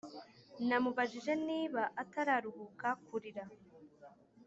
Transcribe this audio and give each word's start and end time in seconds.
Namubajije 0.67 1.33
niba 1.47 1.83
atararuha 2.01 2.89
kurira 3.05 3.43